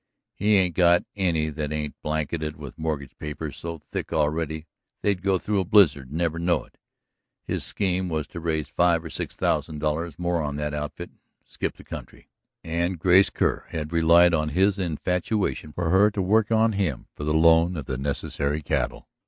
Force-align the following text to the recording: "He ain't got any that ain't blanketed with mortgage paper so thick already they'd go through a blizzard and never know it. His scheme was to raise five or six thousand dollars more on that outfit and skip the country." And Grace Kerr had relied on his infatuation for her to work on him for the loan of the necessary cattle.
"He 0.33 0.55
ain't 0.55 0.73
got 0.73 1.05
any 1.15 1.51
that 1.51 1.71
ain't 1.71 1.93
blanketed 2.01 2.55
with 2.57 2.79
mortgage 2.79 3.15
paper 3.19 3.51
so 3.51 3.77
thick 3.77 4.11
already 4.11 4.65
they'd 5.03 5.21
go 5.21 5.37
through 5.37 5.59
a 5.59 5.63
blizzard 5.63 6.07
and 6.09 6.17
never 6.17 6.39
know 6.39 6.63
it. 6.63 6.79
His 7.43 7.63
scheme 7.63 8.09
was 8.09 8.25
to 8.29 8.39
raise 8.39 8.67
five 8.67 9.05
or 9.05 9.11
six 9.11 9.35
thousand 9.35 9.77
dollars 9.77 10.17
more 10.17 10.41
on 10.41 10.55
that 10.55 10.73
outfit 10.73 11.11
and 11.11 11.19
skip 11.45 11.75
the 11.75 11.83
country." 11.83 12.29
And 12.63 12.97
Grace 12.97 13.29
Kerr 13.29 13.67
had 13.69 13.93
relied 13.93 14.33
on 14.33 14.49
his 14.49 14.79
infatuation 14.79 15.71
for 15.71 15.91
her 15.91 16.09
to 16.09 16.21
work 16.23 16.51
on 16.51 16.71
him 16.71 17.05
for 17.13 17.23
the 17.23 17.35
loan 17.35 17.77
of 17.77 17.85
the 17.85 17.99
necessary 17.99 18.63
cattle. 18.63 19.07